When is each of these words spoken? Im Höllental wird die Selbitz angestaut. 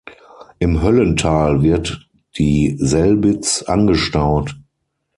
Im 0.57 0.81
Höllental 0.81 1.61
wird 1.61 2.09
die 2.39 2.75
Selbitz 2.79 3.61
angestaut. 3.61 4.55